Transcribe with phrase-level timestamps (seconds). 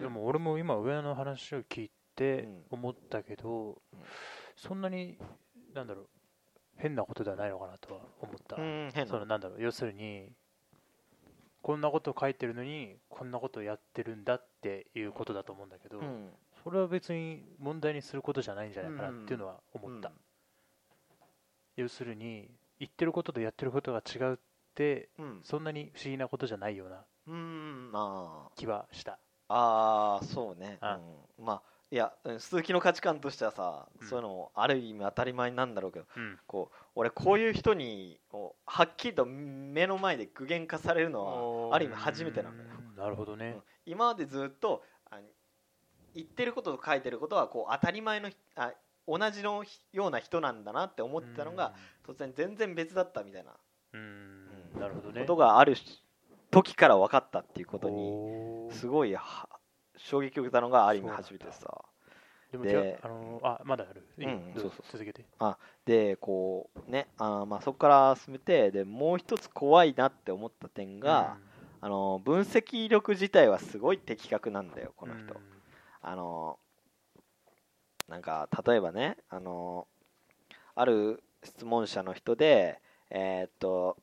[0.00, 2.64] でも俺も今上の話を聞いてうん。
[2.70, 4.00] 思ったけど、うん。
[4.56, 5.16] そんなに
[5.74, 6.08] なんだろう
[6.76, 8.56] 変なことではないのかなとは思った、
[9.06, 10.32] そのなんだろう要するに
[11.62, 16.30] こんなこと書いてるのにこんなことやってるんだっていうことだと思うんだけど、うん。
[16.64, 20.10] それは別に問題にすることじゃないんじゃないかなっていうのは思った、
[21.76, 24.36] 要するに言ってることとやってることが違うっ
[24.74, 25.40] てうん。
[25.44, 27.04] そんなに不思議なことじゃないような
[28.56, 29.18] 気はした
[29.52, 31.00] あーそうね、あ
[31.38, 34.06] うん、まあいやうん鈴木の価値観としてはさ、うん。
[34.06, 36.38] そういうのもある意味当たり前なんだろうけどうん。
[36.46, 43.62] こう俺こういう人にこうはっきりと目の前で具現化されるのはある意味初めてなんだよ、うんなるほどね、うん。
[43.86, 45.18] 今までずっとあ
[46.14, 48.72] 言ってることと書いてることはこう当たり前のひあ
[49.08, 51.74] 同じのような人なんだなって思ってたのが
[52.06, 53.50] 突然全然別だったみたいな
[53.94, 54.00] うん、
[54.74, 54.80] うん。
[54.80, 55.22] なるほどね。
[55.22, 55.74] ことがある
[56.52, 59.48] 時から分かったっていうことにすごいは
[60.04, 61.26] 衝撃を受けたのがある意味そうなんだ。
[61.28, 61.84] 初めてでさ
[62.52, 65.24] でもでじゃあ、あのあまだある、うんそうそう続けて。
[65.84, 71.36] でこうねあーまあそこから進めてでもう一つ怖いなって思った点が、
[71.80, 75.40] あの分析力自体はすごい的確なんだよこの人、
[76.02, 76.58] あの
[78.08, 79.86] なんか例えばねあの
[80.74, 83.96] ある質問者の人でえーっと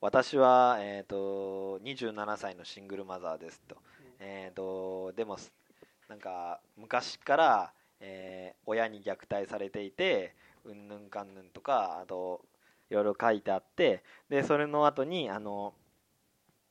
[0.00, 3.76] 私は、えーっと27歳のシングルマザーですと,、
[4.24, 5.36] えーとでも
[6.08, 10.34] なんか昔から、えー親に虐待されていて
[10.64, 12.42] うんぬんかんぬんとかあと
[12.90, 15.74] いろいろ書いてあってでそれの後にあの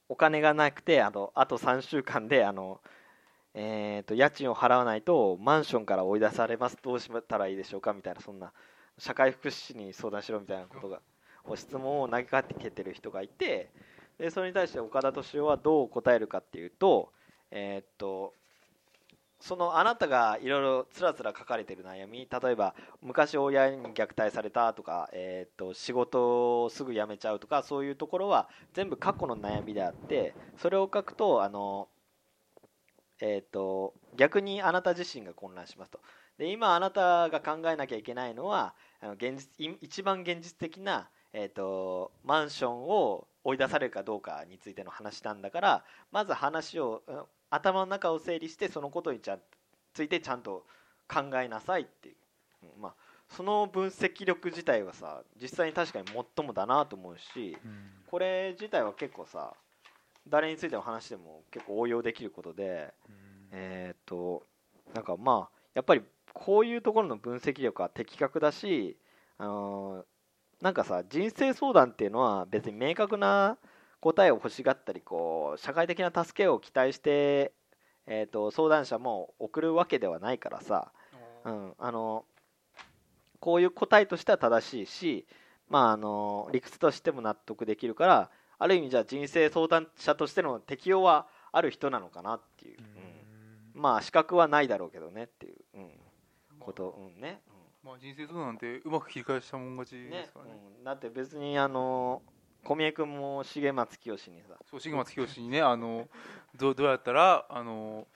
[0.07, 2.79] お金がなくてあとあと3週間であの
[3.53, 6.77] えー、と家賃を払わないとマンションから追い出されます。
[6.81, 8.53] どうしたらいいでしょうかみたいなそんな
[8.97, 11.02] 社会福祉士に相談しろみたいなことが
[11.55, 13.69] 質問を投げかけてる人がいて
[14.17, 17.11] でそれに対して岡田敏夫はどう答えるかっていうと,、
[17.52, 18.33] えーっと
[19.44, 31.88] そのあなたがいろいろつらつら書かれている悩み例えば昔親に虐待されたとか、えーっと仕事をすぐ辞めちゃうとかそういうところは全部過去の悩みであってそれを書くとあの
[33.22, 36.00] えー、と逆にあなた自身が混乱しますと。
[36.38, 47.03] で今あなたが考えなきゃいけないのはあの現実い一番現実的な、えー、とマンションを追い出されるかどうかについての話なんだからまず話を
[47.51, 49.39] 頭の中を整理してそのことにちゃん
[49.94, 50.66] ついてちゃんと
[51.07, 52.16] 考えなさいっていう、
[52.75, 52.94] うんまあ、
[53.29, 57.91] その分析力自体はさ実際に確かに最もだなと思うしうん。
[58.09, 59.53] これ自体は結構さ
[60.28, 63.16] 誰についての話でも結構応用できることでうん。
[63.51, 64.44] えーっと
[64.94, 66.01] なんかまあやっぱり
[66.34, 68.97] こういうところの分析力は的確だし、
[69.38, 70.06] あのー
[70.61, 73.57] なんかさ人生相談っていうのは別に明確な
[74.01, 77.53] 答えを欲しがったりこう社会的な助けを期待して、
[78.07, 80.91] えーっと相談者も送るわけではないからさ、
[81.45, 82.25] うん、あの
[83.40, 85.25] こういう答えとしては正しいし、
[85.69, 88.29] まあ、あの理屈としても納得できるから
[88.59, 92.78] ある意味じゃあ人生相談者としての適用はある人なのかなっていう、
[93.75, 93.81] うん。
[93.81, 95.90] まあ資格はないだろうけどねっていう、うん、
[96.59, 97.41] こと、うんね、
[97.84, 100.51] まあ人生相談なんてうまく切り返したもん勝ちですからね。
[100.78, 102.22] うん、だって別にあの
[102.63, 104.55] 小宮君も重松清にさ。
[104.69, 106.07] そう重松清にねあの
[106.57, 108.07] どうどうやったらあの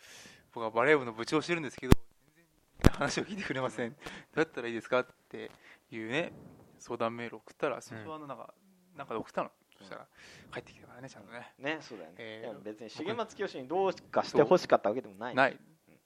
[0.54, 1.94] 僕はバレー部の部長をしてるんですけど
[2.36, 2.46] 全
[2.84, 3.92] 然話を聞いてくれません。
[3.92, 3.98] ど
[4.38, 5.52] うやったらいいですかって
[5.92, 6.32] いうね
[6.80, 8.54] 相談メールを送ったらそれはあのなんか、
[8.96, 9.08] なん。
[9.08, 9.52] かで送ったの。
[9.78, 10.08] そしたら
[10.54, 11.54] 帰ってきたからねちゃんとね。
[11.60, 15.36] ねそうだよね、えーでも別に重松清にどうかしてほしかったわけでもない。
[15.36, 15.60] ない。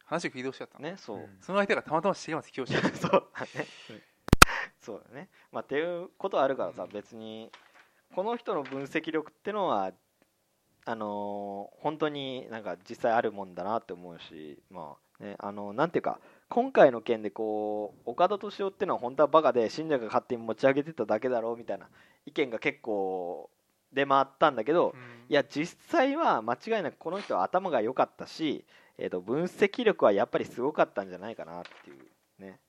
[0.06, 0.90] 話を聞いてほしかったの。
[0.90, 1.38] ねそう、うん。
[1.40, 2.78] その相手がたまたま重松清 そう。
[2.78, 3.68] だね
[4.82, 5.30] そうだね。
[5.52, 6.90] まあっていうことはあるからさ、うん。
[6.90, 7.52] 別に
[8.14, 9.92] この人の分析力ってのは
[10.86, 16.20] あのー本当になんか実際あるもんだなって思うしまあねあのなんていうか
[16.50, 21.88] 今回の件でこう岡田敏夫ってのは本当はバカで信者が勝手に持ち上げてただけだろうみたいな
[22.26, 23.50] 意見が結構
[23.94, 25.00] 出回ったんだけど、うん。
[25.30, 28.66] いや実際は間違いなくこの人は頭が良かったし、
[28.98, 32.60] えー、と分析力はやっぱりすごかったんじゃないかなっていうね。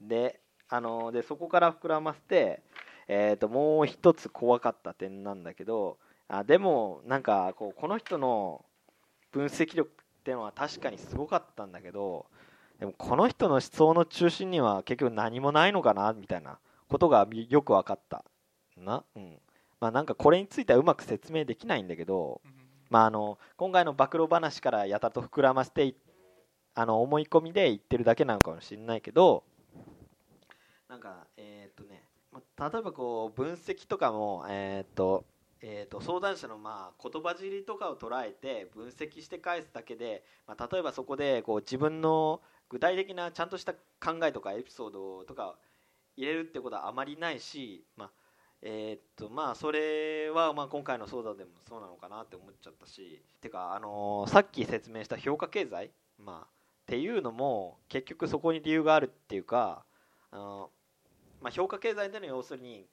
[0.00, 2.62] であのでそこから膨らませて、
[3.08, 8.64] えー、ともう一つ怖かった点なんだけどあでもなんかこうこの人の
[9.32, 12.26] 分析力っていうのは確かにすごかったんだけど
[12.78, 16.58] でもこの人の思想の中心には結局何もないのかなみたいな
[16.88, 18.24] ことがよく分かった
[18.76, 19.04] な。
[19.16, 19.38] うん。
[19.80, 22.52] まあなんかこれについてはうまく説明できないんだけど、うん。
[22.90, 25.94] まあ、あの今回の暴露話からやたと膨らませてい
[26.74, 29.44] あの思い込みで言ってるだけなのかもしれないけど
[30.88, 35.24] なんかえーっとねまあ例えばこう分析とかもえーと
[35.60, 45.56] えー、と相談者のまあ言葉尻とかを捉えて分析して返すだけで、まあ、例えばそこでこう自分の具体的なちゃんとした考えとかエピソードとか
[46.16, 48.10] 入れるってことはあまりないし、まあ
[48.62, 56.48] えー、とまあそれはまあ今回の相談でもそうなのかなって思っちゃったしてか、あのーさっき説明した評価経済、まあ、っ
[56.86, 59.84] ていうのも結局そこに理由があるっていうか、
[60.30, 60.70] あの
[61.40, 62.86] まあ、評価経済での要するに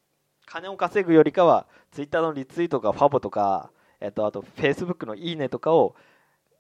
[0.46, 5.96] 金を稼ぐよりかはツイッターのリツイートとかファボとか、えっと、あとフェイスブックのいいねとかを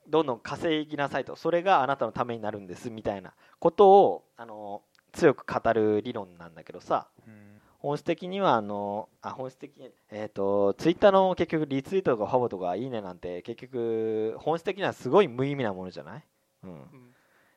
[0.07, 1.35] どんどん稼ぎなさいと。
[1.35, 4.81] それがあなたのためになるんですみたいなことをあの
[5.13, 7.07] 強く語る理論なんだけどさ。
[7.27, 7.55] うん。
[7.79, 16.23] 本質的にはあのあ本質的に、えっとツイッターの結局リツイートとかファボとかいいねなんて結局本質的にはすごい無意味なものじゃない、
[16.63, 17.14] うん、うん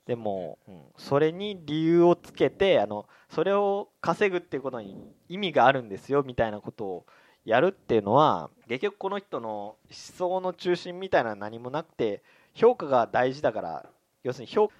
[0.09, 4.97] でも、うん、それに理由をつけてあのそれを稼ぐっていうことに
[5.29, 7.07] 意味があるんですよみたいなことを
[7.45, 12.23] やるっていうのは結局この人の思想の中心みたいな何もなくて
[12.55, 13.87] 評価が大事だから
[14.25, 14.73] 要するに評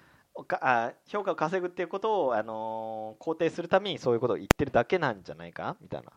[0.47, 6.11] かあ評価を稼ぐっていうことを、あの肯定するためにそういうことを言ってるだけなんじゃないかみたいな。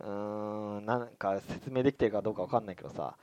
[0.00, 3.14] うーんなんか説明できてるかどうか分かんないけどさ。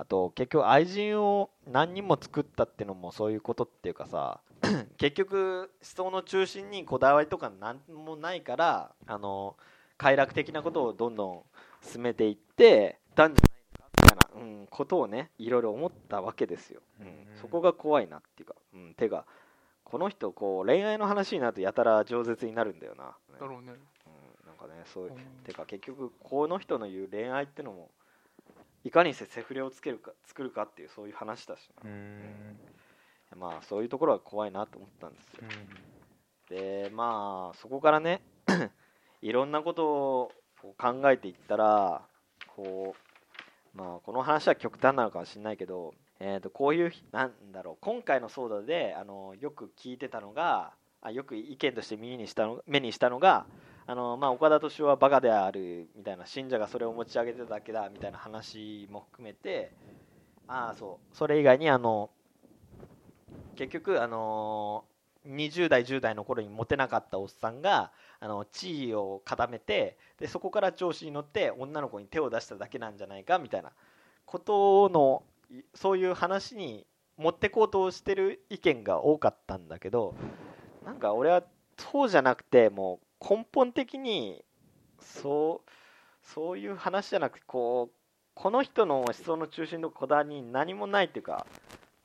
[0.00, 4.40] あと結局愛人を何人も作ったっていうのもそういうことっていうかさ
[4.98, 9.56] 結局思想の中心にこだわりとか何もないからあの
[9.96, 11.42] 快楽的なことをどんどん
[11.82, 17.06] 進めていってたんじゃないのかみたいな、うん、ことをねいろいろ思ったわけですよ、うん。
[17.06, 17.12] うん。
[17.40, 19.24] そこが怖いなっていうか、うん、てか
[19.84, 23.10] この人こう恋愛の話になるとやたら饒舌になるんだよな、ね
[23.40, 23.68] だろうね。
[23.68, 23.72] うん、
[24.46, 25.14] なんかねそういうう。
[25.14, 27.90] んてか結局この人の言う恋愛ってのも
[28.84, 32.56] いかにしてセフレをつけるか作るかっていうそういう話だしな、うん
[33.36, 35.40] まあそういうところは怖いなと思ったんですよ。
[36.50, 36.56] うん。
[36.56, 38.22] でまあそこからね
[39.22, 40.32] いろんなことを
[40.76, 42.02] 考えていったら
[42.56, 42.94] こ
[43.74, 50.72] うまあこの話は極端なのかもしれないけど、えー、とこういうなんだろう今回の騒動であのよく聞いてたのが
[51.02, 53.46] あよく意見として耳にしたの目にしたのが
[53.86, 59.72] あの、まあ、岡田斗司夫はバカであるみたいな信者がそれを持ち上げてただけだみたいな話も含めて
[60.48, 62.10] ああそうそれ以外にあの
[63.58, 64.84] 結局あの
[65.26, 67.90] 20代10代の頃にモテなかったおっさんが
[68.20, 73.72] あの地位を固めてでそこから調子に乗って女の子に手を出しただけなんじゃないかみたいな
[74.26, 75.24] ことの
[75.74, 80.14] そういう話に持ってこうとしてる意見が多かったんだけど
[80.86, 81.42] なんか俺は
[81.76, 84.44] そうじゃなくてもう根本的に
[85.00, 85.70] そう
[86.22, 87.94] そういう話じゃなくてこう
[88.34, 91.44] この人の思想の中心のこだわりに何もないっていうか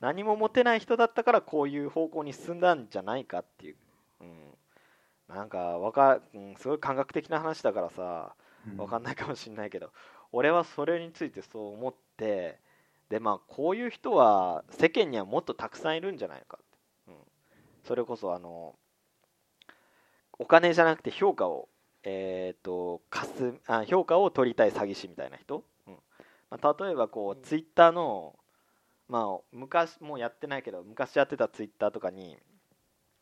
[0.04, 3.76] 何も持てない人だったからこういう方向に進んだんじゃないかっていう、
[4.20, 8.34] うん、なんかわか、うん、すごい感覚的な話だからさ
[8.76, 9.90] わかんないかもしれないけど、
[10.30, 12.58] 俺はそれについてそう思って
[13.08, 16.78] でまあこういう人は世間にはもっとたくさんいるんじゃないかって、
[17.08, 17.14] うん、
[17.86, 18.74] それこそあの
[20.38, 21.68] お金じゃなくて評価を
[22.06, 25.94] えー、と貸すあ評価を取りたい詐欺師みたいな人、うん。
[26.50, 28.34] まあ、例えばこうツイッターの
[29.08, 32.38] まあ昔もうやってないけど昔やってたツイッターとかに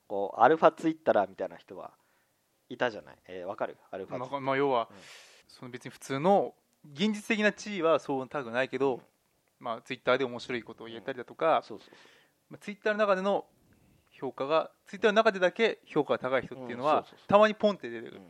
[0.06, 1.92] こうアルファツイッターみたいな人は
[2.68, 3.16] いたじゃない？
[3.28, 3.76] えーわ、かる？
[3.90, 4.32] アルファツイッター。
[4.32, 4.96] まあ、まあ要は、うん。
[5.48, 6.54] その別に普通の
[6.94, 9.00] 現実的な地位はそう高くないけど、うん。
[9.60, 11.62] まあ、ツイッターで面白いことを言えたりだとか、
[12.48, 13.44] まあ、ツイッターの中での
[14.10, 18.20] 評価がツイッターの中でだけ評価が高い人っていうのは、たまにポンって出てくる、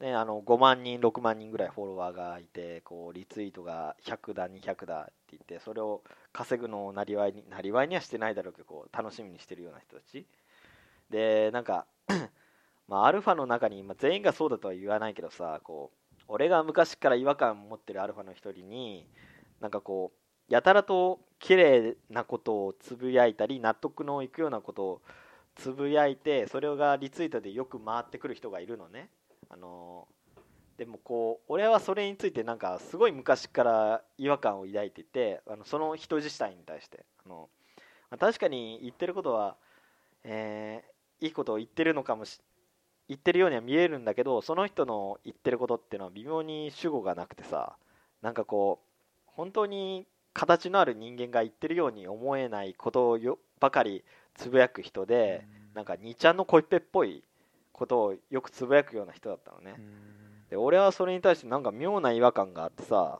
[0.00, 6.02] ね、あの5万人6万人ぐらいフォロワーがいてこうリツイートが100だ200だって言ってそれを
[6.34, 10.26] 稼ぐのをなりわいになりわいにはしてないだろうけどこう楽しみにしてるような人たち。
[11.08, 11.86] でなんか
[12.88, 19.06] まあアルファの中に、まあ、全員がそうだとは言わないけどさこう俺が昔から違和感を持ってるアルファの一人に
[19.60, 25.02] なんかこうやたらと綺麗なことをつぶやいたり納得のいくようなことを
[25.54, 29.08] つぶやいてそれがリツイートでよく回ってくる人がいるのね。
[29.48, 30.08] あの
[30.78, 37.04] でもこう俺はそれについてなんかすごい昔から違和感を抱いていてあのその人自体に対して。
[37.24, 37.48] あの、
[38.10, 39.56] まあ確かに言ってることは、
[40.24, 42.40] えーいいことを言ってるのかもし
[43.08, 47.76] 言ってるようには見えるんだけどその人の言ってることっていうのは微妙に主語がなくてさ
[48.20, 57.22] なんかこう本当に形のある人間が言ってるように思えないことをよばかりつぶやく人で、なんか2ちゃんの恋っぺっぽい
[57.76, 59.76] ことをよくつぶやくような人だったのね、
[60.48, 63.18] で俺はそれに対してなんか妙な違和感があってさ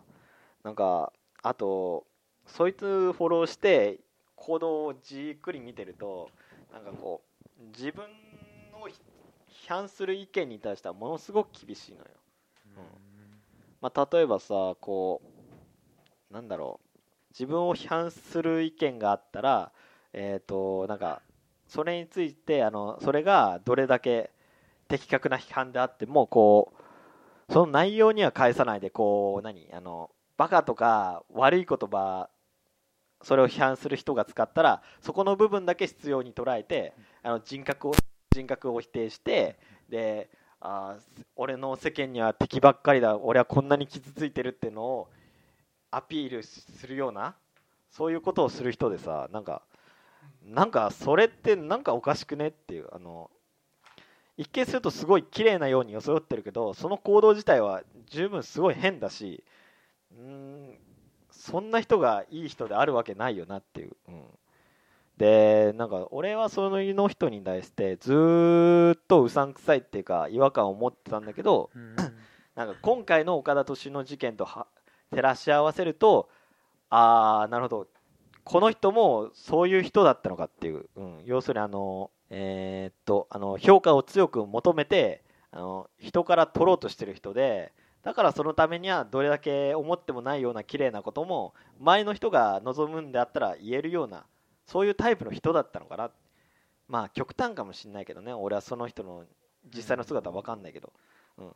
[0.64, 2.06] なんかあと
[2.46, 4.00] そいつフォローして
[4.34, 6.30] 行動をじっくり見てると
[6.72, 7.22] なんかこ
[7.60, 8.04] う自分
[8.72, 8.94] のひ
[9.66, 12.04] 批判する意見に対してはものすごく厳しいのよ、
[13.80, 15.20] まあ、例えばさこ
[16.30, 16.86] うなんだろう。
[17.38, 19.70] 自分を批判する意見があったら
[20.14, 21.20] えっ、となんか
[21.68, 24.30] それについてあのそれがどれだけ
[24.88, 26.72] 的確な批判であってもこ
[27.48, 32.28] うその内容には返さないでこう何あのバカとか悪い言葉
[33.22, 37.94] それを批判する人が使ったらそこの部分だけ必要に捉えてあの人格を
[38.34, 40.28] 人格を否定してで
[40.60, 40.96] あ
[41.36, 45.08] 俺の世間には敵ばっかりだ俺はこんなに傷ついてるっていうのを
[45.90, 47.34] アピールするような
[47.90, 49.62] そういうことをする人でさなんか
[50.44, 53.30] なんかそれってなんかおかしくねっていうあの
[54.36, 59.42] 一見するとすごい綺麗なように装ってるけどその行動自体は十分すごい変だし
[60.12, 60.78] うん
[61.30, 64.24] そんな人がいい人であるわけないよなっていう、うん、
[65.16, 71.96] でなんか俺はその人に対してずっとうさんくさいっていうか違和感を持ってたんだけど、うん、
[72.54, 76.28] なんか今回の岡田敏の事件と照らし合わせると
[76.90, 77.88] ああなるほど。
[78.44, 82.95] この人もそういう人だったのかっていう、うん、要するにあのえー、
[83.56, 87.72] の評価を強く求めてあの人から取ろうとしてる人で
[88.02, 94.24] だからそのためにはどれだけ思ってもないような綺麗なことも前の人が望むんであったら言えるような
[94.66, 96.10] そういうタイプの人だったのかな。
[96.88, 98.32] まあ極端かもしれないけどね。
[98.32, 99.24] 俺はその人の
[99.74, 100.92] 実際の姿は分かんないけど、
[101.38, 101.52] うん、っ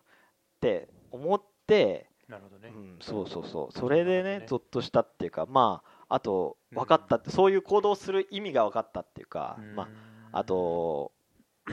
[0.61, 3.79] て思ってなるほどね、うん、そうそうそう。
[3.79, 9.89] それでねゾッとしたっていうかまああと分かったって、そういう行動する意味が分かったっていうか、ま
[10.33, 11.13] ああと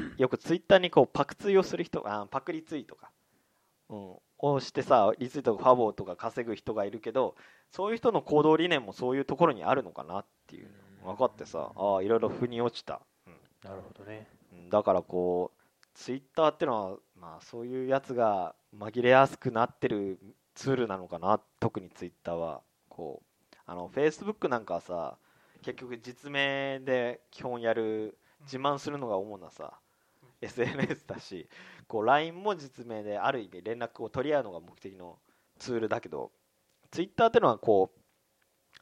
[0.18, 3.12] よくツイッターにこうパクツイをする人あパクリツイとか、
[3.89, 7.36] うん、をしてさリツイートファボとか稼ぐ人がいるけど
[7.72, 10.70] そういう人の行動理念もそういうところにあるのかなっていう
[11.04, 13.34] 分かってさああいろいろ腑に落ちた、うん、
[13.70, 14.27] なるほどね。
[14.70, 20.20] だからこうツイッターってのはまあそういうやつが紛れやすくなってる
[20.56, 22.62] ツールなのかな特にツイッターは。
[22.89, 23.38] こう
[23.68, 25.18] あのフェイスブックなんかはさ
[25.62, 29.74] 結局実名で基本やる自慢するのが主なさ
[30.41, 31.48] SNS だし
[31.88, 35.17] こう LINE も実名である意味連絡を取り合うのが目的の
[35.58, 36.32] ツールだけど
[36.91, 38.00] Twitter っていうのはこう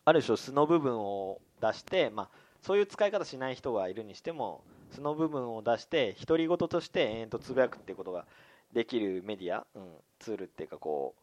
[0.03, 2.29] ある種素の部分を出して、まあ、
[2.61, 8.25] そういう使い方しない人がいるにしても素の部分を出して独り言として延々とつぶやくっていうことが
[8.73, 11.15] できるメディア、うん、ツールっていうかこ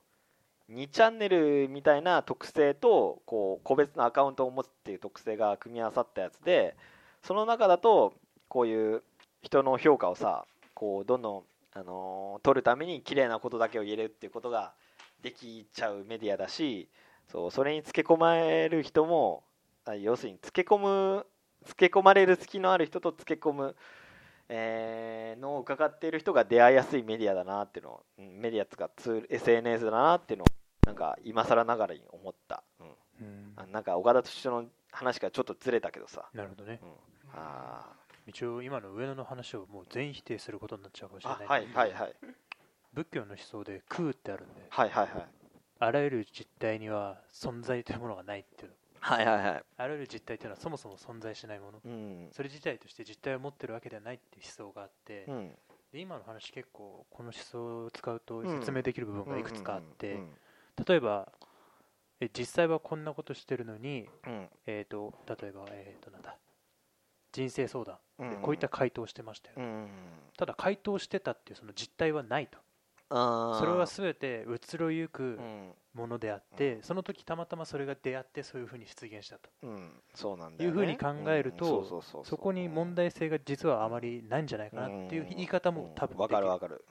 [0.68, 6.76] う2チャンネルみたいな特性とこう個別のアカウントを持つっていう特性が組み合わさったやつで
[7.22, 8.14] その中だと
[8.48, 9.02] こういう
[9.42, 14.72] 人の評価をさこうどんどん、あのー、取るために綺麗なことだけを言えるっていうことが
[15.22, 16.88] できちゃうメディアだし
[17.30, 19.44] そうそれにつけ込まれる人も
[20.00, 21.26] 要するにつけ込む
[21.64, 23.76] つけ込まれる隙のある人とつけ込む、
[24.48, 30.46] えー、のを伺っている人が出会いやすいメディアだなっていうのを、うん、メディアとかツール SNS だなっていうのを
[30.86, 32.86] なんか今更ながらに思った、うん。
[33.20, 36.28] うん、なんか岡田と一緒の話がちょっとずれたけどさ。
[36.34, 36.88] なるほどね、うん、
[37.34, 37.86] あ
[38.26, 41.46] 一応今の上野の話をもう全否定することになっちゃうかもしれない。
[41.46, 42.14] はいはいはい。
[42.92, 44.66] 仏教の思想で空ってあるんで。
[44.68, 45.26] はいはいはい。
[45.78, 48.72] あらゆる実態には存在というものがないっていう。
[49.00, 49.64] はいはいはい。
[49.76, 55.50] あらゆる実態というのはそもそも存在しないもの、うん、それ自体として実態を持ってるわけではないっていう思想があって、うん、
[55.92, 60.20] で今の話結構この思想を使うと説明できる部分がいくつかあって。
[60.86, 61.30] 例えば
[62.20, 66.36] え実際はこんなことしてるのに、うん、えーと、例えば、えーとなんだ
[67.32, 67.96] 人生相談。
[68.18, 69.88] でこういった回答をしてましたよ、うん。
[70.36, 72.58] ただ回答してたっていうその実態はないと。
[73.08, 75.38] それは全て移ろゆく
[75.92, 86.86] ものであって、うん、その時たまたまそれが出会ってそういうふうに出現したと、うん、そうなんだ、いうふうに考えるとそこに問題性が実はあまりないんじゃないかなっていう言い方も多分わ、かるわかる、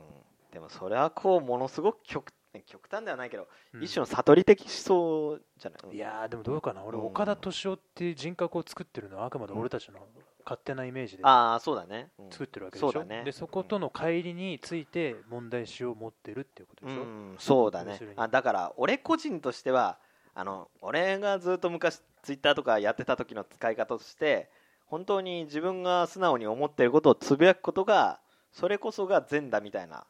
[0.51, 2.31] でもそれはこうものすごく極
[2.67, 5.95] 極端ではないけど、うん、一種の悟り的思想じゃない？
[5.95, 6.83] いやでもどうかな。
[6.83, 9.99] 俺、岡田敏夫っていう人格を作ってるのはあくまで俺たちの
[10.43, 17.99] 勝手なイメージでああそうだね、作ってるわけでしょ、ね、でそことの乖離について問題視を持ってるっていうことでしょ、うん、そうだね。
[18.15, 19.97] あだから俺個人としては
[20.33, 24.49] あの俺がずっと昔ツイッターとかやってた時の使い方として
[24.85, 28.19] 本当に自分が素直に思ってることをつぶやくことが
[28.51, 30.05] それこそが善だみたいな、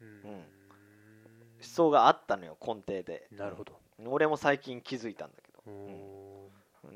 [0.00, 0.42] うん、思
[1.60, 3.28] 想があったのよ根底で。
[3.32, 3.78] なるほど。
[4.06, 6.23] 俺も最近気づいたんだけど、うん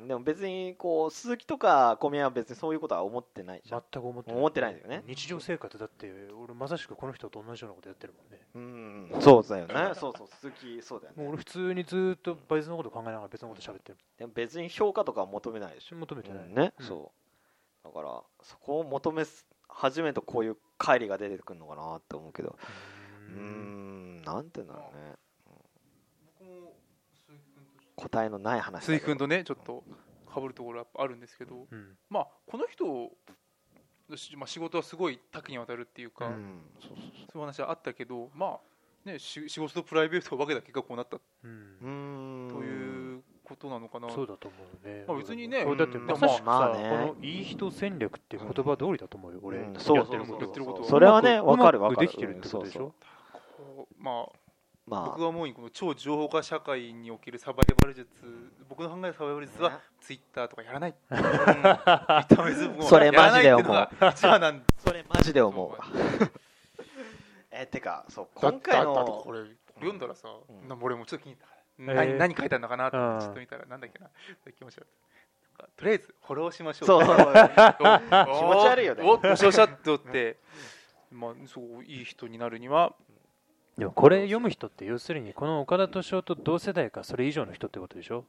[0.06, 3.82] でも別にこう鈴木とか小宮は別にそういうことは思ってないじゃん。
[3.92, 4.38] 全く思ってない。
[4.38, 5.02] 思ってないんだよね。
[5.06, 6.10] 日常生活だって
[6.42, 9.10] 俺まさしくこの人と同じようなことやってるもんね。
[9.12, 9.20] うん。
[9.20, 9.94] そうだよね。
[9.94, 10.28] そうそう。
[10.40, 11.22] 鈴木そうだよね。
[11.22, 13.98] もう俺普通にずっと別のこと考えながら別のこと喋ってる。
[14.18, 15.96] でも別に評価とかは求めないでしょ。
[15.96, 17.12] 求めてない、うん、ね、うん、そ
[17.84, 17.86] う。
[17.86, 19.24] だからそこを求め
[19.68, 22.56] 始めるとこういう乖離が出てくるのかなって思うけど。
[23.28, 24.22] うん。
[24.22, 25.14] なんて言うんだろうね、
[27.98, 29.82] 答えのない話鈴木君とねちょっと
[30.32, 33.10] かぶるところはあるんですけど、うん、まあこの人
[34.38, 36.98] まあ、仕事はすごい多岐にわたるっていうか、うん、そうい
[37.34, 38.58] う話はあったけどまあ
[39.04, 44.08] ね仕事とプライベートを分けた結果こうなった、うん、ということなのかな。
[44.08, 52.06] そうだと思うね、まあ、別にね、うん、だってまさしくさ、まあね、このいい人戦略っていう言葉通りだと思うよ、俺、うん、そうそうそうそれはね分かる分かる。
[52.06, 52.94] できてるってことでしょ、
[53.98, 54.37] まあ
[54.88, 58.08] まあ、僕はもうこの超情報化社会におけるサバイバル術
[58.68, 63.88] 僕の考えるサバイバル術はツイッターとかやらない、 うん、それマジで思う。
[64.14, 65.78] それマジで思う。
[67.50, 72.88] えてかそう今回のこれ読んだらさ、うん、俺もちょっと気に入った何何書いてあるのかな？
[72.88, 74.10] ってちょっと見たらなんだっけな？
[74.52, 74.86] 気持ち悪い。
[75.76, 76.86] とりあえずフォローしましょう。
[76.86, 77.02] そう。
[77.04, 77.16] 気持
[78.62, 79.02] ち悪いよね。
[79.04, 80.38] おっしゃしゃっとって、
[81.10, 82.94] まあ、そういい人になるには
[83.78, 88.24] でもこれ読む人って要するにこの岡田敏夫と同世代かそれ以上の人ってことでしょ？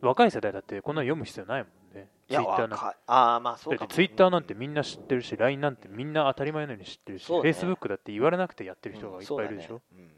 [0.00, 2.08] 若い世代だってこんな読む必要ないもんね。
[2.28, 2.96] ツイッターなんて。
[3.06, 9.80] あまあそうかツイッターなんてみんな知ってるし、LINE なんてみんな当たり前のように知ってるし、フェイスブックだって言われなくてやってる人がいっぱいいるでしょ？
[9.92, 10.10] うん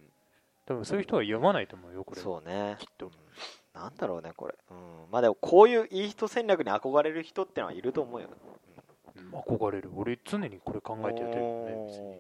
[0.67, 2.23] 多分そういう人は読まないと思うよ、これ。
[2.23, 2.77] そうね。
[2.79, 3.11] きっと。
[3.75, 4.55] なんだろうね、これ。
[4.71, 4.77] うん、
[5.11, 8.29] まあでもこういういい人戦略に憧れる人ってのはいると思うよ。
[9.15, 9.91] うん、憧れる。
[9.95, 12.17] 俺常にこれ考えてやってるよね、別に。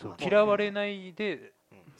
[0.00, 0.16] そう。
[0.20, 1.52] 嫌われないで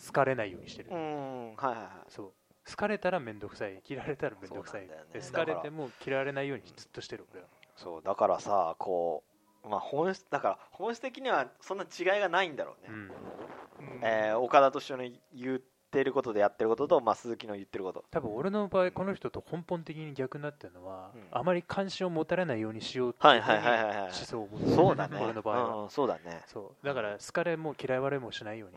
[0.07, 0.90] 好かれないようにしてる。
[0.90, 1.88] うん、はいはいはい。
[2.09, 2.33] そう。
[2.69, 3.83] 好かれたら面倒くさい。
[3.87, 7.49] 嫌われたら面倒くさい、ね、好かれても嫌われないようにずっとしてる俺は。
[7.76, 8.02] そう。
[8.02, 9.23] だからさこ
[9.64, 14.00] うまあ本質だから本質的にはそんな違いがないんだろうね、うん。
[14.02, 15.61] えー、岡田敏夫の言
[15.91, 18.05] ってることでやってることと、まあ、鈴木の言ってること。
[18.13, 25.19] 多分俺の場合この人と根本的に逆になってるのは、うん、あまり関心を持たれないようにしようっていう思想を持ってるそうだね。
[25.21, 26.43] 俺の場合は、うん、そうだね。
[26.47, 26.87] そう。
[26.87, 28.77] だから好かれも嫌われもしないよう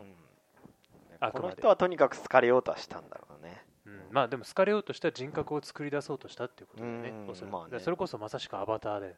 [1.22, 3.62] うん、この人はとにかく好かれようとはしたんだろうね。
[4.10, 7.12] まあでも好かれようとした人格を作り出そうとしたっていうことだよね。
[7.50, 7.80] まあ、ね。
[7.80, 9.12] それこそまさしくアバターだよ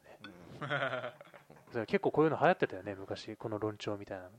[1.73, 3.35] ね、結構こういうの流行ってたよね昔。
[3.35, 4.29] この論調みたいなの。
[4.31, 4.37] 流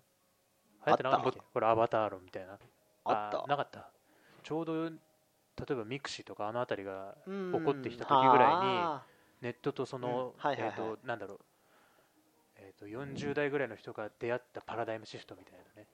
[0.87, 1.41] 行ってなかったっけ？
[1.53, 2.59] これアバター論みたいな
[3.11, 3.47] あった？
[3.47, 3.91] なかった。
[4.43, 4.93] ちょうど例
[5.71, 11.39] えばミクシーとかあの辺りが起こってきた時ぐらいにネットとその、えっ、となんだろう。
[12.61, 15.87] えー、と40代ぐらいの人が出会ったパラダイムシフトみたいなね。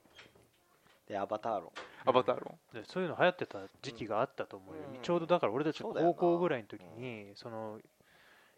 [1.07, 1.71] でアバター論。
[2.05, 2.57] アバター論。
[2.73, 7.79] でそういうの流行ってた時期があったと思うよ、うん、ちょうどだから俺たち高校ぐらいの時にその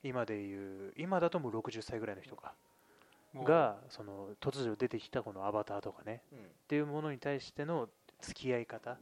[0.04, 2.54] 今でいう今だともう60歳ぐらいの人か。
[3.36, 7.90] がその突如出てきたこのアバターとかね、うん、っていうものに対しての
[8.22, 8.98] 付き合い方、うん、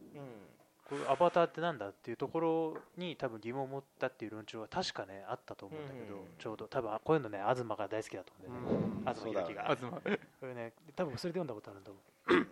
[0.89, 6.67] これアバターってなんだっていうところに多分疑問を持ったっていう論調は確かねあったと思うんだけど、ちょうど。
[6.67, 12.47] 多分こういうのね東が大好きだと思うんだよね、東弘樹が、東これね多分それで読んだことあると思う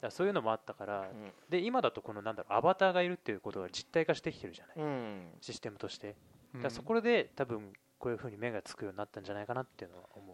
[0.00, 6.14] だそういうのもあったから、うん、で今だとこのなんだろうアバターがいるっていうことが実体化してきてるじゃない、うん、システムとして。
[6.62, 10.33] だそこで多分こういうふうに目がつくようになったんじゃないかなっていうのは思う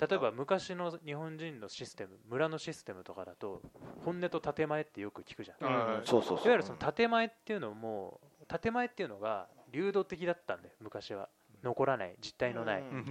[0.00, 3.60] 例えば昔の日本人のシステム村のシステムとかだと
[4.04, 5.90] 本音と建前ってよく聞くじゃん、いわ
[6.44, 11.28] ゆるその建前っていうのも建前っていうのが流動的だったんで昔は。
[11.62, 12.14] 残らない。
[12.20, 13.04] 実体のない、うん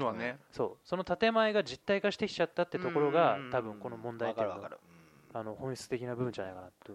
[0.51, 4.71] そうその建前が実体化してきちゃったってところが多分この問題点が
[5.33, 6.93] あの本質的な部分じゃないかなと。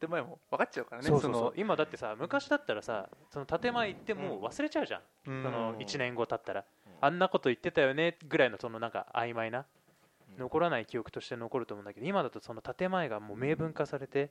[0.00, 1.52] 建前も分かっちゃうからねそうそうそう。
[1.56, 6.64] 今だってさ昔だったらさその建前言っても忘れちゃうじゃん、うん、その1年後経ったら、
[7.00, 9.66] あんなこと言ってたよねぐらいのそのなんか曖昧な。
[10.38, 14.30] 残らない記憶として残ると思うんだけど今だとその建前がもう明文化されて、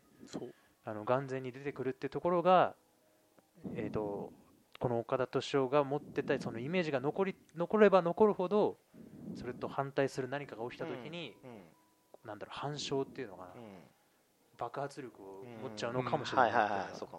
[0.85, 2.75] あの眼前に出てくるっていうところが、
[3.75, 4.33] えーと、
[4.79, 8.77] この岡田敏夫が持ってたそのイメージが残り残れば残るほど
[9.35, 11.33] それと反対する何かが起きた時に、
[12.25, 13.49] なんだろう反証っていうのかな、
[14.57, 16.51] 爆発力を持っちゃうのかもしれない。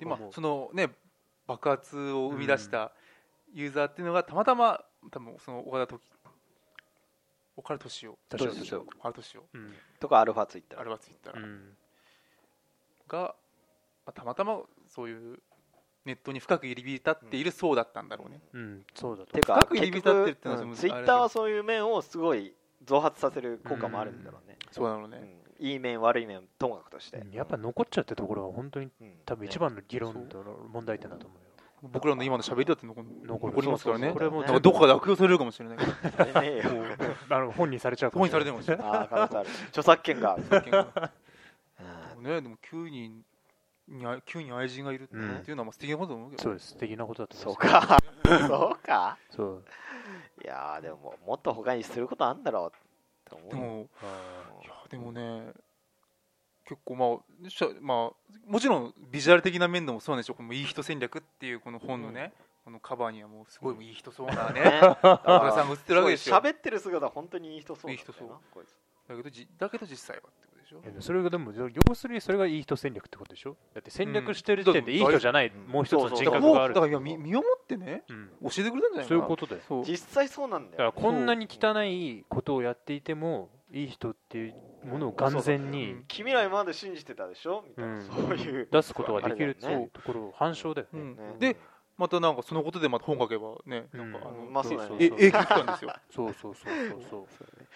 [0.03, 0.91] 今そのね
[1.47, 2.93] 爆発を生み出した
[3.55, 6.03] ユーザーっていうのがたまたま多分その岡田時
[7.57, 9.45] 岡田敏夫岡田敏夫
[10.01, 11.45] とかアルファツイッターアルファツイッター
[13.09, 13.35] が
[14.13, 15.39] たまたまそういう
[16.05, 18.41] ネットに深く入り浸っている層だったんだろうね。
[18.53, 19.39] うん、そうだと。
[19.39, 22.53] 深く入り浸ってるってのは、ツイッターはそういう面をすごい
[22.85, 24.59] 増発させる効果もあるんだろうね。
[24.71, 28.91] そうなのね、うん、いい面悪い面ともかくとして、やっぱ残っちゃうってところは本当に、
[29.25, 31.39] 多分一番の議論と問題点だと思う。
[31.39, 31.44] よ
[31.93, 34.13] 僕らの今の喋りだって残残りますからね。
[34.13, 35.79] これもどこかで悪用されるかもしれない
[37.31, 38.87] あの本にされちゃう本にされてもしれない。
[38.87, 40.37] ああ、 著作権が。
[42.21, 43.23] ね、でも9人
[43.89, 45.07] に9人愛人がいるっ
[45.43, 46.43] ていうのは素敵なことだと思うけど。
[46.43, 46.69] そうです。
[46.69, 47.55] 素敵なことだと思う。
[47.55, 47.99] そうか。
[48.49, 49.19] そうか。
[49.31, 49.65] そう。
[50.43, 53.89] いやでももっと他にすることあるんだろうでも
[54.63, 55.53] いやでもね
[56.67, 57.09] 結構まあ
[57.81, 62.33] まあもちろんビジュアル的な面でもそうなんでしょうこのいい人戦略っていうこの本のね、
[62.65, 64.97] このカバーにはもうすごいいい人そうなねね田
[65.27, 68.29] 中さんが映ってるわけですよ喋ってる姿本当にいい人そうなんだよないい人そう。
[69.09, 71.03] だけどじだけど実際はってことでしょ。
[71.03, 73.57] それがでも要するにそれがいい人戦略ってことでしょ？
[73.75, 76.75] だって戦略してる時点でいい人じゃない、うんもう一つの人格がある。
[76.75, 78.31] だから身身をもってねうん。
[78.45, 79.05] 教えてくれたんじゃないかな。
[79.05, 79.63] そういうことだよ。
[79.69, 79.85] そう。
[79.85, 80.85] 実際そうなんだよ。
[80.85, 85.59] だからこんなに汚いことをやっていてもいい人っていうものを眼前そう。
[85.59, 85.93] に。
[85.93, 87.65] そう君ら今まで信じてたでしょ？
[87.69, 88.03] みたいな、うん。
[88.03, 88.69] そういう。
[88.71, 91.17] 出すことができるっていうところ反証だよね、うん。
[91.17, 91.57] ねで
[91.97, 94.13] またなんかそのことでまた本書けばね、うん。
[94.13, 95.95] なんかあの、まあそうだねえ永久期間ですよ。
[96.11, 97.27] そうそうそうそうそう。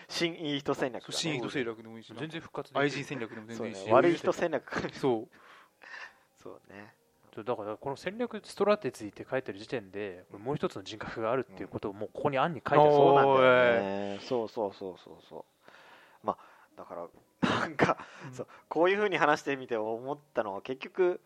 [0.08, 3.86] 新いい人戦略新意図戦略でもいいし全然復活愛人戦略でも全そう然いいし。
[3.86, 3.92] ね。
[3.92, 4.90] 悪い人戦略。
[4.92, 5.28] そう。
[6.42, 6.94] そうね。
[7.34, 14.18] そうだからこの戦略ストラテジーって書いてる時点でもう一つの人格があるっていうことをもうここに案に書いてそうなんだおよね。
[14.22, 15.38] そうそうそうそうそう。
[15.38, 15.57] まあ
[16.78, 18.32] だからなんか、うん。
[18.32, 21.20] そうこういうふうに話してみて思ったのは結局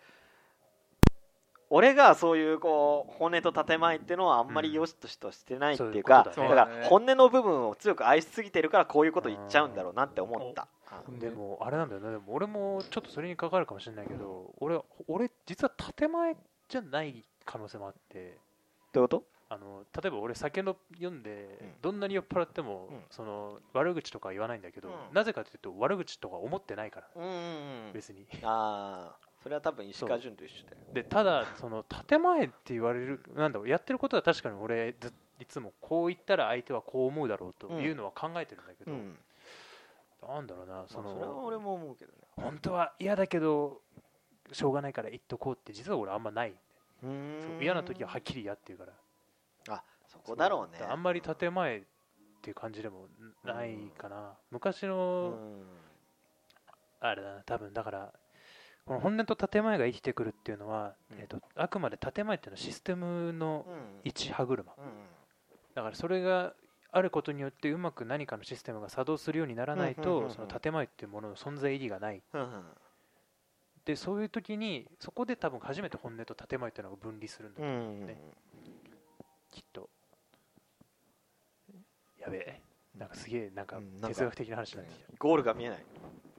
[1.71, 6.73] 俺がそういうこう本音と建前っていうのはあんまり良しとしとしてないっていうか、そういうことだね。
[6.73, 10.63] だから本音の部分を強く愛しすぎてるからこういうこと言っちゃうんだろうなって思った、
[11.09, 12.11] うんでもあれなんだよね。
[12.11, 16.37] でも俺もちょっとそれに関わるかもしれないけど俺俺実は建前
[16.69, 18.37] じゃない可能性もあって。
[18.93, 19.25] どういうこと？
[19.53, 21.73] あの例えば俺酒の読んで、うん。
[21.83, 23.01] どんなに酔っ払っても、うん。
[23.11, 25.15] その悪口とかは言わないんだけど、うん。
[25.15, 27.09] なぜかというと悪口とか思ってないから。
[27.15, 28.27] うんうんうん別に。
[28.43, 30.77] ああそれは多分石川潤と一緒だよ。
[30.95, 39.19] でただその建前って言われるなんだろうやってることは確かに俺ずいつもこう言ったら相手はこう思うだろうというのは考えてるんだけど、うん。
[40.27, 42.19] なんだろうなそまあの、それは俺も思うけどね。
[42.37, 43.83] 本当は嫌だけど
[44.53, 46.55] しょうがないから言っとこうって実は俺あんまない、う
[47.03, 48.93] そうーん嫌な時ははっきり嫌っていうから
[50.25, 50.85] こだろうね。
[50.85, 51.83] あんまり建前っ
[52.43, 53.09] ていう感じでも
[53.45, 55.63] ないかな、昔うの、ん。
[57.01, 58.13] あれだな多分だから
[58.85, 61.19] この本音と建前が生きてくるっていうのは、うん。
[61.19, 64.01] えー、とあくまで建前っていうのはシステムのうん。
[64.05, 64.73] 一歯車。
[64.77, 64.85] うん
[65.75, 66.53] だからそれが
[66.91, 70.29] あることによってうまく何かのシステムが作動するようにならないうんうんうんうん。
[70.29, 72.23] とその建前っていうものの存在意義がない。
[72.35, 72.65] うんうん。
[73.85, 78.21] でそういう時にそこで多分初めて本音と建前っていうのが分離するんだ、うんね。
[79.51, 79.89] きっと
[82.23, 82.61] やべえ。
[82.97, 85.85] なんかすげえなんか哲学的な話になってきた、ゴールが見えない、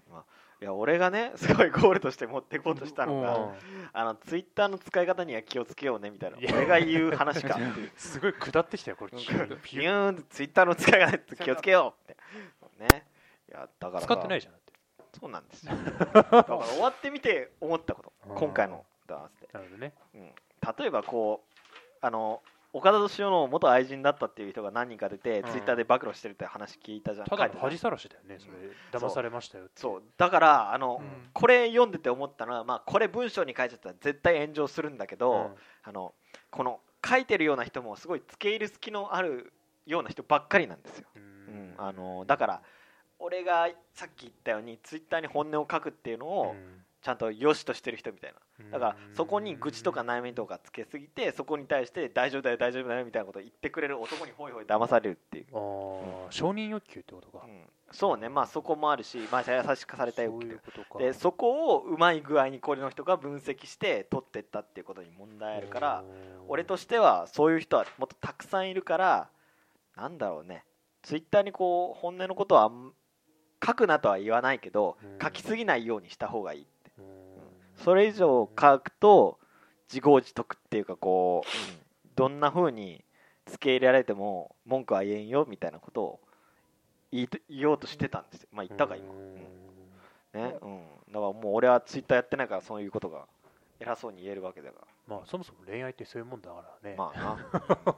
[0.09, 0.25] まあ、
[0.61, 3.53] いや俺がね すごいゴールとして持っていこうとしたのが、うん。
[3.91, 6.37] あのツイッターの使い方には気をつけようねみたいな。
[6.37, 7.57] 俺が言う話か。
[7.97, 9.11] すごい下ってきたよこれ。
[9.17, 9.87] ピ急に。
[9.87, 12.17] ューンってツイッターの使い方に気をつけようって。
[12.79, 13.07] ね。
[13.49, 14.01] いやだから。
[14.01, 14.73] 使ってないじゃんだって。
[15.19, 15.73] そうなんですよ。
[15.73, 18.13] だから終わってみて思ったこと。
[18.27, 18.35] うん。
[18.35, 19.93] 今回のダンスで、なるほどね。
[20.13, 20.21] うん、
[20.77, 22.41] 例えばこうあの
[22.73, 25.51] 岡田敏夫の元愛人だったっていう人が何人か出て、うん。
[25.51, 27.27] ツイッターで暴露してるって話聞いたじゃん。
[27.27, 28.53] ただ恥さらしだよねそれ。
[28.99, 30.03] 騙されましたよそう。
[30.17, 31.29] だからあの、うん。
[31.33, 35.55] これ読んでて思ったのは、まあ、これ文章に書いちゃったら絶対炎上するんだけど、うん。
[35.83, 36.13] あの
[36.49, 39.53] この書いてるような人もすごい付け入る隙のある
[39.85, 41.71] ような人ばっかりなんですよ、ううん。
[41.71, 42.61] ん、あのだから
[43.19, 46.55] 俺がさっき言ったようにツイッターに本音を書くっていうのを
[47.03, 48.39] ちゃんと良しとしてる人みたいな。
[48.65, 48.71] うん。
[48.71, 57.43] だからそこに愚痴とか悩みとかつけすぎてそこに対して大丈夫だよ大丈夫だよみたいなことを言ってくれる男にホイホイ騙されるっていう、あー承認欲求ってことか。
[57.45, 57.63] うん。
[57.91, 58.29] そうね。
[58.29, 60.99] まあそこもあるし、まあ、優しくされたそう欲求いうことか。
[60.99, 66.03] でそこをうまい具合にこれの人が分析して取ってったっていうことに問題あるから
[66.47, 69.29] 俺としてはそういう人はもっとたくさんいるから
[69.97, 70.63] なんだろうね。
[71.01, 72.71] ツイッターにこう本音のことは
[73.65, 75.19] 書くなとは言わないけどうん。
[75.21, 76.67] 書きすぎないようにした方がいい
[77.83, 79.39] それ以上書くと
[79.89, 83.03] 自業自得っていうかこう、どんな風に
[83.45, 86.19] 付け入れられても文句は言えんよみたいなことを
[87.11, 88.49] 言言おうとしてたんですよ。
[88.51, 89.35] まあ言ったか今、ううん。
[89.35, 89.35] ん。
[89.35, 90.57] ね。
[90.61, 90.81] うん、
[91.13, 93.25] だからもう俺はツイッターやってないからそういうことが
[93.79, 96.95] 偉そうに言えるわけだかまあそもそも恋愛ってそういうもんだからね。
[96.95, 97.97] らまあな。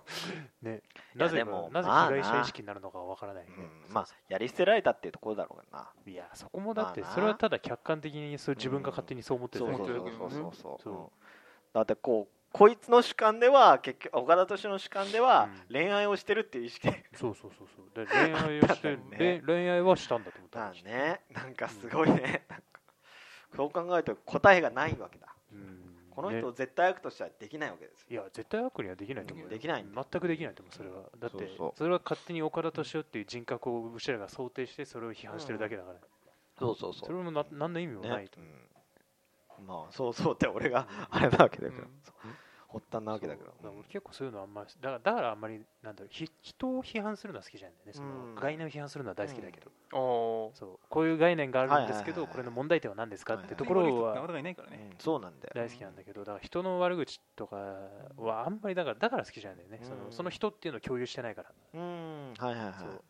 [0.72, 0.82] ね。
[1.14, 2.16] なぜでもなぜまあな。
[2.18, 3.52] 被害者意識になるのかわからないね。
[3.58, 5.92] うんまあやり捨てられたっていうところだろうな。
[6.06, 10.54] いやそこもだってそれはただ客観的にそう自分が勝手にそう思ってるそうだけでそうそうそうそう。
[10.54, 11.10] そうそううん。
[11.74, 15.76] だってこうこいつの主観では結局岡田斗の主観ではうん。
[15.76, 16.90] 恋愛をしてるっていう意識。
[16.90, 18.06] でそうそうそうそう。
[18.06, 19.42] で恋愛をして、 ね。
[19.42, 21.22] 恋恋愛はしたんだと思ったまあね。
[21.30, 22.48] なんかすごいね。
[23.56, 25.28] そう考えると答えがないわけだ。
[25.52, 25.85] うん
[26.16, 28.08] この人絶対悪としてはできないわけですよ。
[28.10, 29.50] いや絶対悪にはできないと思うよ。
[29.50, 31.04] できない全くできないと思うそれは。
[31.20, 36.00] だってそれは勝手に岡田斗司夫っていう人格をうちらが想定してそれを批判してるだけだから、
[36.58, 38.40] そうそうそそれもな何の意味もないねと。
[38.40, 38.52] 思う、
[39.60, 39.68] うん。
[39.68, 41.90] まあそうそうって俺があれなわけだけど、うん。
[42.04, 42.16] そう
[42.76, 43.52] 発端なわけだけど、
[43.90, 47.94] 結構そういうのあんまりだからだからあんまりなんだろうひ人を批判するのは好きじゃないんだよね。
[47.94, 48.36] そのうん。
[48.36, 50.56] 概念を批判するのは大好きだけど、おー。
[50.56, 50.80] そう。
[50.90, 54.90] こういう概念があるんですけど、これの問題点は何ですかってところなかはなかいないからね。
[54.92, 54.98] うん。
[55.00, 55.52] そうなんだよ。
[55.56, 57.56] 大好きなんだけどだから人の悪口とか
[58.18, 60.04] はあんまりだからだから好きじゃないんだよね、そうん。
[60.06, 62.34] のその人っていうのを共有してないから、うん。
[62.38, 62.74] はいはいはい。
[62.78, 63.02] そう。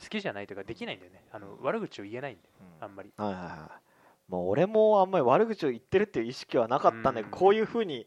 [0.00, 1.24] 好きじゃないというかできないんだよね。
[1.32, 2.48] あの悪口を言えないんだよ。
[2.78, 2.84] うん。
[2.84, 3.12] あんまり。
[3.16, 4.30] はいはいはい。
[4.30, 7.30] もう俺もあんまり悪口を言ってるっていう意識はなかったんだけど、うん。
[7.30, 8.06] こういうふうに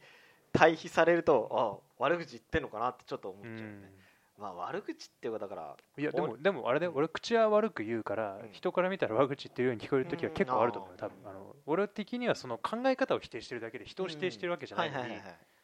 [0.52, 3.92] 対比されるとあ悪口言ってんのかなってちょっと思っちゃうね、
[4.40, 8.52] まあ悪口っていうかだからいやでもでもあれで俺口は悪く言うから、うん。
[8.52, 11.16] 人から見たら悪口言ってるように聞こえる時は結構あると思う多分。
[11.26, 15.14] あの俺的にはその考え方を否定してるだけで人を否定してるわけじゃないのに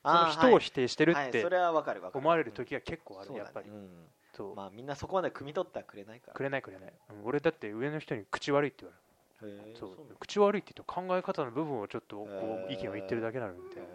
[0.04, 2.19] その人を否定してるってそれはわかるわかる。
[2.19, 3.69] 思われる時は結構あるやっぱり。
[3.69, 3.89] うん
[4.36, 4.56] そう。
[4.56, 6.34] まあみんなそこまで汲み取ってはくれないから。
[6.34, 6.93] くれないくれない。
[7.10, 8.95] うん俺だって上の人に口悪いって言わ
[9.41, 9.78] れる。
[9.78, 9.91] そう。
[10.19, 12.28] 口悪いって言うと考え方の部分をちょっとこ
[12.69, 13.88] う意見を言ってるだけなのみたいな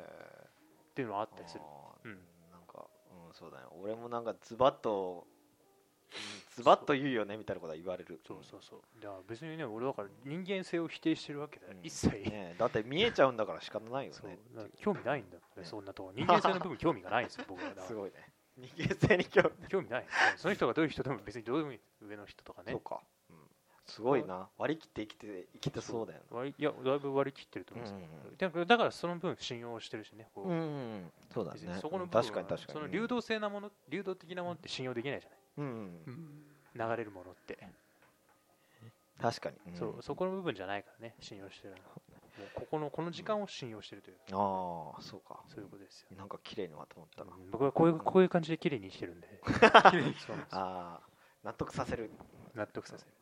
[0.92, 1.62] っへていうのはあったりする。
[2.04, 2.12] ーうん。
[2.50, 2.86] なんか、
[3.28, 3.64] うん、そうだね。
[3.82, 5.32] 俺もなんかズバッと、うん
[6.54, 8.20] ズバッと言うよねみたいなことは言われる。
[8.26, 8.80] そうそうそう。
[9.00, 11.86] だから別にね俺だから人間性を否定してるわけだようん。
[11.86, 12.10] 一切。
[12.28, 14.28] ねだって見えちゃうんだから仕方ないよそう。
[14.28, 14.38] ね
[14.76, 15.64] 興味ないんだよねね。
[15.64, 16.12] そんなとこ。
[16.14, 17.72] 人間性の部分興味がないんですよ僕は。
[17.88, 18.32] すごいね。
[18.58, 19.68] 人間性に興味。
[19.68, 20.06] 興味ない。
[20.36, 21.80] その人がどういう人でも別にどうでもいい。
[22.02, 22.72] 上の人とかね。
[22.72, 23.02] そうか、うん、
[23.92, 24.48] すごいな。
[24.56, 30.48] 割り切って生きて生きてそうだよ割りいやだいぶ割り切ってると思うんですよ、うんだからだからその分信用してるしねこう。
[30.48, 31.60] うん、うん、そうだね。
[31.80, 32.78] そこの部分は確かに確かに。
[32.78, 35.64] その流動性なもの流動的なものって信用できないじゃうん、
[36.06, 36.44] うん。
[36.74, 37.58] ない流れるものって、
[39.20, 39.78] 確かに、うん。
[39.78, 41.82] そうそこの部分じゃないからね信用してるのは。
[42.38, 45.40] もうここのこの時間を信用してるというああそうか。
[45.48, 47.50] そういうことですよ、なんか綺麗にまとまったな、うん。
[47.50, 49.28] 僕はこういうこういう感じで綺麗に生きてるんで。
[49.44, 50.54] 綺麗にそうなんです。
[50.54, 51.12] よああ
[51.44, 52.10] 納得させる。
[52.54, 53.12] 納得させる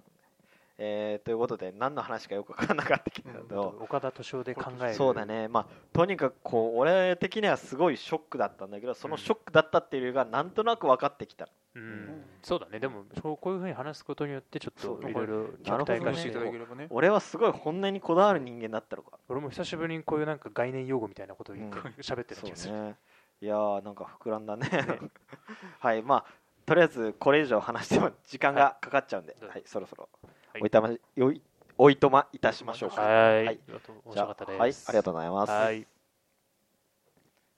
[0.83, 4.95] えー、ということで何の話かよく分からなかったけど、岡田敏夫で考える。
[4.95, 5.47] そうだね。
[5.47, 12.81] まあとにかくこう俺的にはすごいショックだったんだけどそのショックだったっていうのがなんとなく分かってきた、うん、そうだね。
[12.81, 16.21] でもそうこういうふうに話すことによってちょっといろいろ客体化して。
[16.21, 16.87] していただければね。
[16.89, 19.19] 俺はすごい本音にこだわる人間だったのか。
[19.29, 21.57] 俺も久しぶりにこういうなんか概念用語みたいなことを
[22.01, 22.97] 喋ってた気がする、ね。
[23.43, 24.67] いやーなんか膨らんだね。
[25.79, 26.03] はい。
[26.03, 26.27] まあ
[26.65, 30.09] とりあえずこれ以上話しても時間がかかっちゃうんで、ははいいそろそろ。
[30.23, 31.43] はいおいたまおい
[31.79, 33.01] おいとまいたしましょうか。
[33.01, 33.61] はい、はい。
[34.13, 34.75] じゃあはい。
[34.87, 35.51] ありがとうございます。
[35.51, 35.87] はい